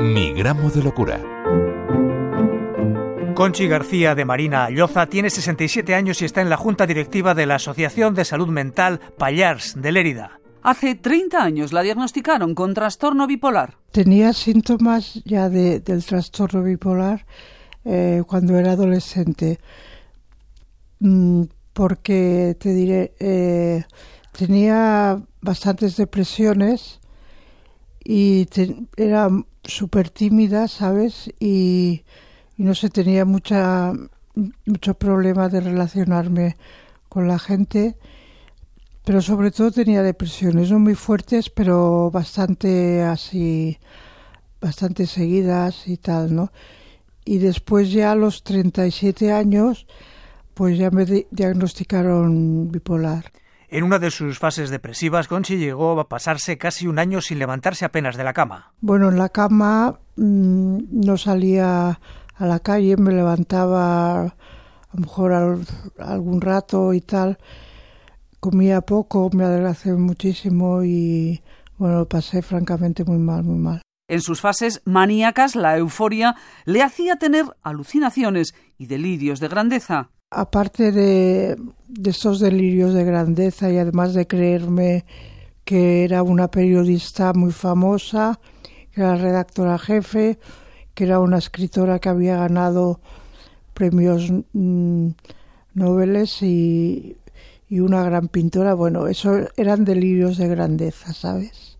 Mi 0.00 0.32
gramo 0.32 0.70
de 0.70 0.80
locura. 0.80 1.20
Conchi 3.34 3.66
García 3.66 4.14
de 4.14 4.24
Marina 4.24 4.66
Alloza 4.66 5.06
tiene 5.06 5.28
67 5.28 5.92
años 5.92 6.22
y 6.22 6.24
está 6.24 6.40
en 6.40 6.50
la 6.50 6.56
junta 6.56 6.86
directiva 6.86 7.34
de 7.34 7.46
la 7.46 7.56
Asociación 7.56 8.14
de 8.14 8.24
Salud 8.24 8.46
Mental 8.46 9.00
Pallars 9.18 9.74
de 9.80 9.90
Lérida. 9.90 10.40
Hace 10.62 10.94
30 10.94 11.42
años 11.42 11.72
la 11.72 11.82
diagnosticaron 11.82 12.54
con 12.54 12.74
trastorno 12.74 13.26
bipolar. 13.26 13.74
Tenía 13.90 14.32
síntomas 14.32 15.20
ya 15.24 15.48
de, 15.48 15.80
del 15.80 16.04
trastorno 16.04 16.62
bipolar 16.62 17.26
eh, 17.84 18.22
cuando 18.24 18.56
era 18.56 18.72
adolescente, 18.72 19.58
mm, 21.00 21.42
porque 21.72 22.56
te 22.60 22.72
diré, 22.72 23.14
eh, 23.18 23.82
tenía 24.30 25.20
bastantes 25.40 25.96
depresiones 25.96 27.00
y 28.08 28.48
era 28.96 29.28
súper 29.62 30.08
tímida, 30.08 30.66
¿sabes? 30.66 31.30
Y 31.38 32.04
y 32.58 32.64
no 32.64 32.74
se 32.74 32.90
tenía 32.90 33.24
mucha, 33.24 33.92
mucho 34.66 34.94
problema 34.94 35.48
de 35.48 35.60
relacionarme 35.60 36.56
con 37.08 37.28
la 37.28 37.38
gente, 37.38 37.96
pero 39.04 39.22
sobre 39.22 39.52
todo 39.52 39.70
tenía 39.70 40.02
depresiones, 40.02 40.70
no 40.70 40.80
muy 40.80 40.96
fuertes, 40.96 41.50
pero 41.50 42.10
bastante 42.10 43.02
así, 43.02 43.78
bastante 44.60 45.06
seguidas 45.06 45.86
y 45.86 45.96
tal, 45.98 46.34
¿no? 46.34 46.52
Y 47.24 47.38
después 47.38 47.92
ya 47.92 48.12
a 48.12 48.16
los 48.16 48.42
37 48.42 49.32
años, 49.32 49.86
pues 50.54 50.76
ya 50.76 50.90
me 50.90 51.04
diagnosticaron 51.30 52.72
bipolar. 52.72 53.30
En 53.70 53.84
una 53.84 53.98
de 53.98 54.10
sus 54.10 54.38
fases 54.38 54.70
depresivas, 54.70 55.28
Conchi 55.28 55.58
llegó 55.58 56.00
a 56.00 56.08
pasarse 56.08 56.56
casi 56.56 56.86
un 56.86 56.98
año 56.98 57.20
sin 57.20 57.38
levantarse 57.38 57.84
apenas 57.84 58.16
de 58.16 58.24
la 58.24 58.32
cama. 58.32 58.72
Bueno, 58.80 59.10
en 59.10 59.18
la 59.18 59.28
cama 59.28 60.00
mm, 60.16 60.78
no 60.90 61.18
salía 61.18 62.00
a 62.34 62.46
la 62.46 62.60
calle, 62.60 62.96
me 62.96 63.12
levantaba 63.12 64.22
a 64.22 64.32
lo 64.94 65.00
mejor 65.00 65.60
algún 65.98 66.40
rato 66.40 66.94
y 66.94 67.02
tal, 67.02 67.36
comía 68.40 68.80
poco, 68.80 69.28
me 69.34 69.44
adelgacé 69.44 69.92
muchísimo 69.92 70.82
y 70.82 71.42
bueno, 71.76 71.98
lo 71.98 72.08
pasé 72.08 72.40
francamente 72.40 73.04
muy 73.04 73.18
mal, 73.18 73.44
muy 73.44 73.58
mal. 73.58 73.82
En 74.08 74.22
sus 74.22 74.40
fases 74.40 74.80
maníacas, 74.86 75.54
la 75.54 75.76
euforia 75.76 76.36
le 76.64 76.82
hacía 76.82 77.16
tener 77.16 77.44
alucinaciones 77.62 78.54
y 78.78 78.86
delirios 78.86 79.40
de 79.40 79.48
grandeza. 79.48 80.08
Aparte 80.30 80.92
de, 80.92 81.56
de 81.88 82.10
estos 82.10 82.38
delirios 82.38 82.92
de 82.92 83.04
grandeza 83.04 83.70
y 83.70 83.78
además 83.78 84.12
de 84.12 84.26
creerme 84.26 85.04
que 85.64 86.04
era 86.04 86.22
una 86.22 86.50
periodista 86.50 87.32
muy 87.32 87.52
famosa, 87.52 88.38
que 88.92 89.00
era 89.00 89.16
redactora 89.16 89.78
jefe, 89.78 90.38
que 90.94 91.04
era 91.04 91.20
una 91.20 91.38
escritora 91.38 91.98
que 91.98 92.08
había 92.08 92.36
ganado 92.36 93.00
premios 93.74 94.30
mm, 94.52 95.10
Nobeles 95.74 96.42
y, 96.42 97.16
y 97.68 97.80
una 97.80 98.02
gran 98.02 98.28
pintora. 98.28 98.74
Bueno, 98.74 99.06
eso 99.06 99.48
eran 99.56 99.84
delirios 99.84 100.36
de 100.36 100.48
grandeza, 100.48 101.12
¿sabes? 101.14 101.78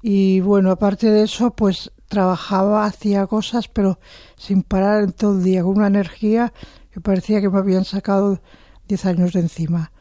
Y 0.00 0.40
bueno, 0.40 0.70
aparte 0.70 1.10
de 1.10 1.24
eso, 1.24 1.50
pues 1.50 1.92
trabajaba, 2.08 2.86
hacía 2.86 3.26
cosas, 3.26 3.68
pero 3.68 3.98
sin 4.36 4.62
parar 4.62 5.02
en 5.02 5.12
todo 5.12 5.36
el 5.36 5.44
día, 5.44 5.62
con 5.62 5.76
una 5.76 5.88
energía 5.88 6.52
que 6.98 7.02
parecía 7.02 7.40
que 7.40 7.48
me 7.48 7.58
habían 7.58 7.84
sacado 7.84 8.40
diez 8.88 9.06
años 9.06 9.32
de 9.32 9.40
encima. 9.40 9.92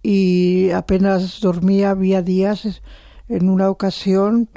Y 0.00 0.70
apenas 0.70 1.40
dormía, 1.40 1.90
había 1.90 2.22
días, 2.22 2.82
en 3.28 3.48
una 3.48 3.68
ocasión 3.68 4.48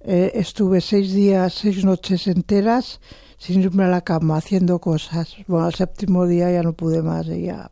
eh, 0.00 0.30
estuve 0.34 0.80
seis 0.80 1.12
días, 1.12 1.52
seis 1.52 1.84
noches 1.84 2.28
enteras 2.28 3.00
sin 3.38 3.60
irme 3.60 3.84
a 3.84 3.88
la 3.88 4.02
cama 4.02 4.36
haciendo 4.36 4.78
cosas. 4.78 5.36
Bueno, 5.48 5.66
al 5.66 5.74
séptimo 5.74 6.26
día 6.26 6.50
ya 6.52 6.62
no 6.62 6.72
pude 6.74 7.02
más 7.02 7.26
y 7.26 7.42
ya 7.42 7.68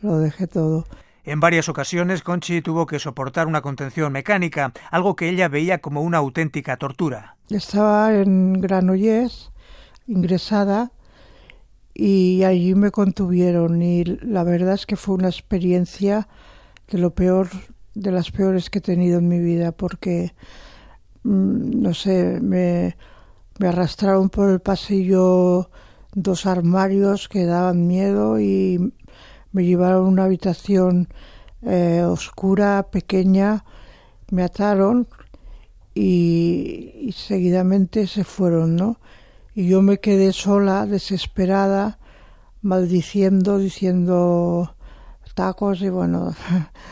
lo 0.00 0.18
dejé 0.18 0.46
todo. 0.46 0.84
En 1.24 1.40
varias 1.40 1.68
ocasiones 1.68 2.22
Conchi 2.22 2.60
tuvo 2.60 2.86
que 2.86 2.98
soportar 2.98 3.46
una 3.46 3.62
contención 3.62 4.12
mecánica, 4.12 4.72
algo 4.90 5.16
que 5.16 5.30
ella 5.30 5.48
veía 5.48 5.78
como 5.78 6.02
una 6.02 6.18
auténtica 6.18 6.76
tortura. 6.76 7.36
Estaba 7.48 8.14
en 8.14 8.60
Granollers, 8.60 9.50
ingresada, 10.06 10.92
y 12.00 12.44
allí 12.44 12.74
me 12.74 12.90
contuvieron 12.90 13.82
y 13.82 14.04
la 14.04 14.44
verdad 14.44 14.74
es 14.74 14.86
que 14.86 14.96
fue 14.96 15.16
una 15.16 15.28
experiencia 15.28 16.28
de 16.90 16.98
lo 16.98 17.10
peor, 17.14 17.48
de 17.94 18.12
las 18.12 18.30
peores 18.30 18.70
que 18.70 18.78
he 18.78 18.82
tenido 18.82 19.18
en 19.18 19.28
mi 19.28 19.38
vida, 19.38 19.72
porque 19.72 20.32
Mm, 21.22 21.82
no 21.82 21.92
sé, 21.94 22.40
me, 22.40 22.96
me 23.58 23.68
arrastraron 23.68 24.30
por 24.30 24.48
el 24.50 24.60
pasillo 24.60 25.70
dos 26.14 26.46
armarios 26.46 27.28
que 27.28 27.44
daban 27.44 27.86
miedo 27.86 28.40
y 28.40 28.92
me 29.52 29.64
llevaron 29.64 30.06
a 30.06 30.08
una 30.08 30.24
habitación 30.24 31.08
eh, 31.62 32.02
oscura, 32.04 32.88
pequeña, 32.90 33.64
me 34.30 34.42
ataron 34.42 35.08
y, 35.94 36.92
y, 37.00 37.12
seguidamente 37.12 38.06
se 38.06 38.24
fueron, 38.24 38.76
¿no? 38.76 39.00
Y 39.54 39.68
yo 39.68 39.82
me 39.82 39.98
quedé 39.98 40.32
sola, 40.32 40.86
desesperada, 40.86 41.98
maldiciendo, 42.62 43.58
diciendo 43.58 44.76
tacos 45.34 45.80
y 45.80 45.88
bueno, 45.88 46.34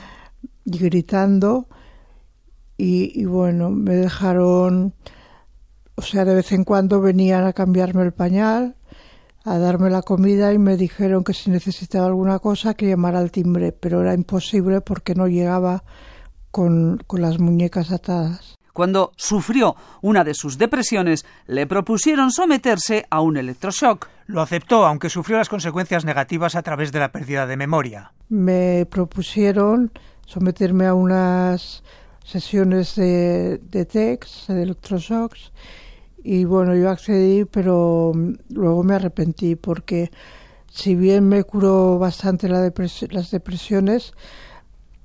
y 0.65 0.79
gritando 0.79 1.69
y, 2.81 3.25
bueno, 3.25 3.71
me 3.71 3.97
dejaron, 3.97 4.95
o 5.97 6.03
sea, 6.03 6.25
de 6.25 6.37
vez 6.37 6.53
en 6.53 6.63
cuando 6.63 7.01
venían 7.01 7.45
a 7.45 7.53
cambiarme 7.53 8.05
el 8.05 8.13
pañal, 8.13 8.77
a 9.45 9.59
darme 9.59 9.91
la 9.91 10.03
comida 10.03 10.53
y 10.53 10.59
me 10.59 10.77
dijeron 10.77 11.25
que 11.25 11.35
si 11.35 11.51
necesitaba 11.51 12.07
alguna 12.07 12.39
cosa 12.39 12.75
que 12.75 12.89
llamara 12.89 13.19
al 13.19 13.33
timbre, 13.33 13.73
pero 13.73 14.03
era 14.03 14.15
imposible 14.15 14.81
porque 14.81 15.17
no 15.17 15.27
llegaba 15.27 15.83
con, 16.53 17.03
con 17.07 17.21
las 17.21 17.41
muñecas 17.41 17.91
atadas. 17.91 18.58
Cuando 18.79 19.11
sufrió 19.17 19.75
una 20.03 20.23
de 20.23 20.35
sus 20.35 20.57
depresiones, 20.57 21.27
le 21.49 21.67
propusieron 21.67 22.31
someterse 22.31 23.07
a 23.11 23.21
un 23.21 23.37
electroshock. 23.37 24.07
Lo 24.29 24.41
aceptó, 24.41 24.87
aunque 24.87 25.11
sufrió 25.11 25.37
las 25.37 25.49
consecuencias 25.49 26.05
negativas 26.05 26.55
a 26.55 26.63
través 26.63 26.93
de 26.93 27.01
la 27.01 27.11
pérdida 27.11 27.49
de 27.49 27.57
memoria. 27.57 28.13
Me 28.29 28.87
propusieron 28.89 29.91
someterme 30.27 30.87
a 30.87 30.95
unas 30.95 31.83
sesiones 32.23 32.95
de, 32.95 33.59
de 33.59 33.85
TEX, 33.85 34.45
de 34.47 34.63
electroshocks, 34.63 35.51
y 36.23 36.45
bueno, 36.45 36.77
yo 36.77 36.89
accedí, 36.89 37.47
pero 37.47 38.13
luego 38.49 38.85
me 38.85 38.95
arrepentí 38.95 39.57
porque 39.57 40.13
si 40.71 40.95
bien 40.95 41.29
me 41.29 41.43
curó 41.43 41.99
bastante 41.99 42.49
la 42.49 42.61
las 43.11 43.31
depresiones, 43.33 44.13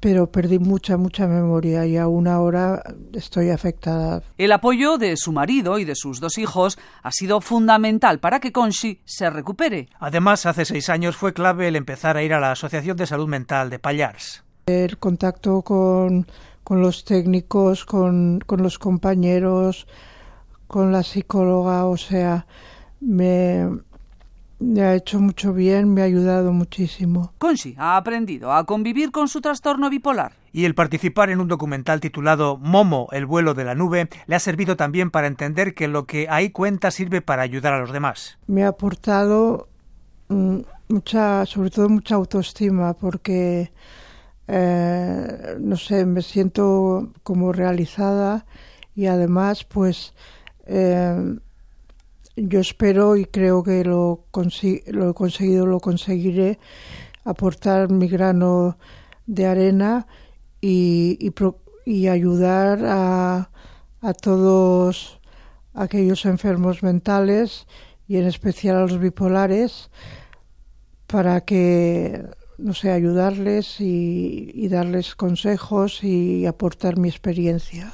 pero 0.04 0.30
perdí 0.30 0.60
mucha, 0.60 0.98
mucha 0.98 1.28
memoria 1.28 1.86
y 1.86 1.96
aún 1.96 2.28
ahora 2.28 2.84
estoy 3.14 3.52
afectada. 3.52 4.22
El 4.38 4.52
apoyo 4.52 4.98
de 4.98 5.16
su 5.16 5.32
marido 5.32 5.80
y 5.80 5.86
de 5.86 5.96
sus 5.96 6.20
dos 6.20 6.38
hijos 6.38 6.78
ha 7.04 7.12
sido 7.14 7.40
fundamental 7.40 8.20
para 8.20 8.42
que 8.42 8.52
Conchi 8.52 9.00
se 9.06 9.30
recupere. 9.30 9.88
Además, 10.02 10.46
hace 10.46 10.66
seis 10.66 10.90
años 10.90 11.16
fue 11.16 11.32
clave 11.32 11.70
el 11.70 11.78
empezar 11.78 12.18
a 12.18 12.24
ir 12.24 12.34
a 12.34 12.42
la 12.42 12.52
Asociación 12.52 12.98
de 12.98 13.08
Salud 13.08 13.30
Mental 13.30 13.70
de 13.70 13.80
Pallars. 13.80 14.44
El 14.66 14.98
contacto 14.98 15.62
con 15.62 16.28
con 16.66 16.82
los 16.82 17.06
técnicos, 17.06 17.86
con, 17.86 18.40
con 18.46 18.62
los 18.62 18.80
compañeros, 18.80 19.88
con 20.68 20.92
la 20.92 21.04
psicóloga, 21.04 21.86
o 21.86 21.98
sea, 21.98 22.46
me, 23.00 23.70
me 24.64 24.82
ha 24.82 24.96
hecho 24.96 25.20
mucho 25.20 25.54
bien, 25.54 25.94
me 25.94 26.02
ha 26.02 26.06
ayudado 26.06 26.54
muchísimo. 26.54 27.34
Conchi 27.38 27.76
ha 27.78 27.98
aprendido 27.98 28.54
a 28.54 28.66
convivir 28.66 29.12
con 29.12 29.28
su 29.28 29.42
trastorno 29.42 29.90
bipolar. 29.90 30.34
Y 30.52 30.66
el 30.66 30.76
participar 30.76 31.30
en 31.30 31.42
un 31.42 31.48
documental 31.48 32.00
titulado 32.00 32.58
Momo, 32.58 33.08
el 33.12 33.26
vuelo 33.26 33.54
de 33.54 33.66
la 33.66 33.76
nube, 33.76 34.08
le 34.28 34.36
ha 34.36 34.40
servido 34.40 34.78
también 34.78 35.12
para 35.12 35.28
entender 35.28 35.74
que 35.74 35.88
lo 35.88 36.06
que 36.06 36.28
ahí 36.30 36.52
cuenta 36.52 36.92
sirve 36.92 37.22
para 37.22 37.42
ayudar 37.42 37.74
a 37.74 37.80
los 37.80 37.92
demás. 37.92 38.38
Me 38.48 38.64
ha 38.64 38.70
aportado 38.70 39.68
mm, 40.30 40.60
mucha, 40.90 41.46
sobre 41.46 41.70
todo 41.70 41.90
mucha 41.90 42.16
autoestima, 42.16 42.94
porque 42.94 43.72
eh, 44.48 45.56
no 45.60 45.76
sé, 45.76 46.06
me 46.06 46.22
siento 46.22 47.12
como 47.24 47.52
realizada 47.52 48.46
y 48.96 49.08
además 49.08 49.64
pues 49.64 50.14
eh, 50.68 51.36
yo 52.36 52.60
espero 52.60 53.16
y 53.16 53.26
creo 53.26 53.64
que 53.64 53.84
lo, 53.84 54.26
lo 54.88 55.10
he 55.10 55.14
conseguido, 55.14 55.66
lo 55.66 55.80
conseguiré, 55.80 56.60
aportar 57.24 57.90
mi 57.90 58.08
grano 58.08 58.78
de 59.26 59.46
arena 59.46 60.08
y, 60.62 61.18
y, 61.20 61.34
y 61.86 62.08
ayudar 62.08 62.84
a, 62.86 63.50
a 64.02 64.14
todos 64.14 65.20
aquellos 65.74 66.26
enfermos 66.26 66.84
mentales 66.84 67.68
y 68.08 68.18
en 68.18 68.26
especial 68.26 68.78
a 68.78 68.82
los 68.82 69.00
bipolares 69.00 69.90
para 71.08 71.42
que 71.42 72.26
no 72.58 72.74
sé, 72.74 72.92
ayudarles 72.92 73.82
y, 73.82 74.52
y 74.54 74.68
darles 74.70 75.16
consejos 75.16 76.04
y 76.04 76.46
aportar 76.46 76.98
mi 76.98 77.10
experiencia. 77.10 77.94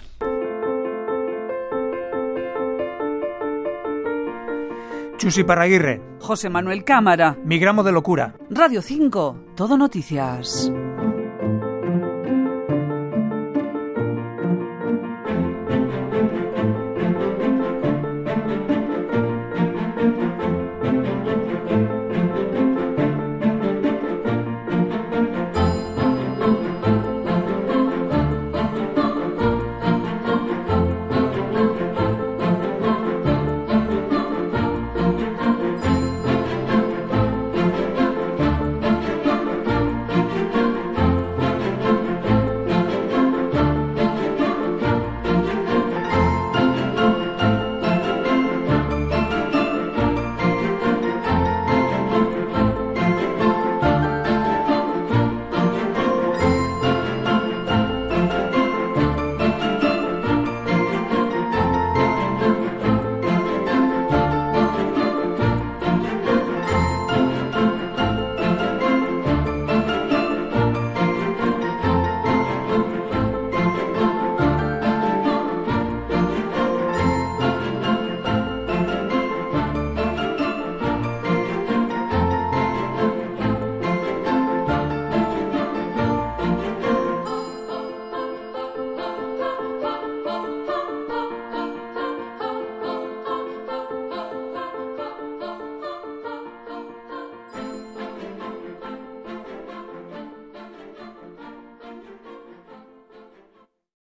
Chusi 5.19 5.43
Parraguirre. 5.43 6.01
José 6.21 6.49
Manuel 6.49 6.85
Cámara. 6.85 7.37
Mi 7.43 7.59
gramo 7.59 7.83
de 7.83 7.91
locura. 7.91 8.35
Radio 8.49 8.81
5. 8.81 9.47
Todo 9.53 9.77
noticias. 9.77 10.71